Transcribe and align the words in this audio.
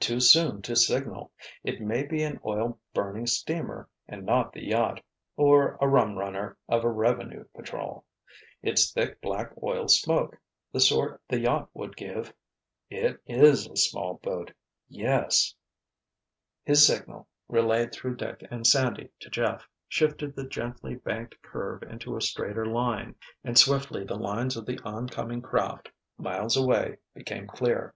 "Too 0.00 0.18
soon 0.18 0.60
to 0.62 0.74
signal—it 0.74 1.80
may 1.80 2.02
be 2.04 2.24
an 2.24 2.40
oil 2.44 2.80
burning 2.94 3.28
steamer 3.28 3.88
and 4.08 4.26
not 4.26 4.52
the 4.52 4.64
yacht—or 4.64 5.78
a 5.80 5.86
rum 5.86 6.16
runner 6.18 6.56
of 6.68 6.82
a 6.82 6.90
revenue 6.90 7.44
patrol—it's 7.54 8.90
thick, 8.92 9.20
black 9.20 9.52
oil 9.62 9.86
smoke, 9.86 10.36
the 10.72 10.80
sort 10.80 11.22
the 11.28 11.38
yacht 11.38 11.70
would 11.74 11.96
give—it 11.96 13.20
is 13.24 13.68
a 13.68 13.76
small 13.76 14.14
boat—yes——" 14.20 15.54
His 16.64 16.84
signal, 16.84 17.28
relayed 17.46 17.92
through 17.92 18.16
Dick 18.16 18.44
and 18.50 18.66
Sandy 18.66 19.10
to 19.20 19.30
Jeff, 19.30 19.68
shifted 19.86 20.34
the 20.34 20.48
gently 20.48 20.96
banked 20.96 21.40
curve 21.40 21.84
into 21.84 22.16
a 22.16 22.20
straighter 22.20 22.66
line 22.66 23.14
and 23.44 23.56
swiftly 23.56 24.02
the 24.02 24.16
lines 24.16 24.56
of 24.56 24.66
the 24.66 24.80
oncoming 24.82 25.40
craft, 25.40 25.88
miles 26.18 26.56
away, 26.56 26.96
became 27.14 27.46
clear. 27.46 27.94